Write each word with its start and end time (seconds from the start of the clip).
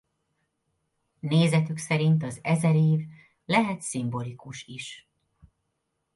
Nézetük 1.19 1.77
szerint 1.77 2.23
az 2.23 2.39
ezer 2.41 2.75
év 2.75 2.99
lehet 3.45 3.81
szimbolikus 3.81 4.63
is. 4.67 5.07